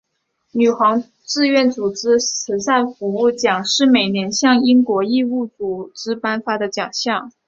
[0.53, 7.31] 女皇志愿组织慈善服务奖是每年向英国义务组织颁发的奖项。